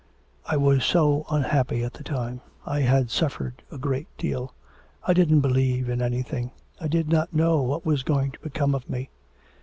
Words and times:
'I 0.47 0.57
was 0.57 0.83
so 0.83 1.25
unhappy 1.29 1.83
at 1.83 1.93
the 1.93 2.03
time. 2.03 2.41
I 2.65 2.79
had 2.79 3.11
suffered 3.11 3.61
a 3.71 3.77
great 3.77 4.07
deal, 4.17 4.55
I 5.03 5.13
didn't 5.13 5.41
believe 5.41 5.89
in 5.89 6.01
anything 6.01 6.49
I 6.79 6.87
did 6.87 7.07
not 7.07 7.35
know 7.35 7.61
what 7.61 7.85
was 7.85 8.01
going 8.01 8.31
to 8.31 8.39
become 8.39 8.73
of 8.73 8.89
me.' 8.89 9.11